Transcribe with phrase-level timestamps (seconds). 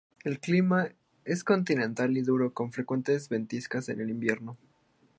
[0.23, 0.89] El clima
[1.25, 4.57] es continental y duro, con frecuentes ventiscas en el invierno.